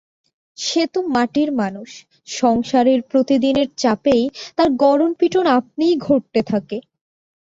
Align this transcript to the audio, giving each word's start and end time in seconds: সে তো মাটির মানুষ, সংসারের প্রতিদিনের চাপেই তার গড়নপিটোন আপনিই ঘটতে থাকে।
সে 0.57 0.83
তো 0.93 0.99
মাটির 1.15 1.49
মানুষ, 1.53 1.89
সংসারের 2.33 2.99
প্রতিদিনের 3.11 3.67
চাপেই 3.77 4.23
তার 4.57 4.69
গড়নপিটোন 4.81 5.45
আপনিই 5.59 5.95
ঘটতে 5.99 6.39
থাকে। 6.43 6.77